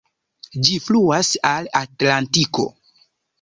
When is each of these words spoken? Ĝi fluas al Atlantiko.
Ĝi 0.67 0.77
fluas 0.85 1.29
al 1.51 1.69
Atlantiko. 1.81 2.67